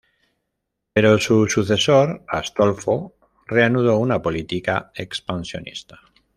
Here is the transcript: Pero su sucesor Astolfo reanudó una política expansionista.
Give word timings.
Pero 0.93 1.19
su 1.19 1.47
sucesor 1.47 2.25
Astolfo 2.27 3.13
reanudó 3.45 3.97
una 3.99 4.19
política 4.19 4.91
expansionista. 4.95 5.99